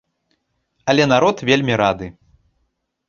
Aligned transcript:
Але 0.93 1.03
народ 1.13 1.37
вельмі 1.49 1.73
рады. 1.83 2.07